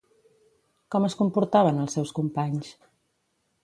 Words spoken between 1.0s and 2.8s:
es comportaven els seus companys?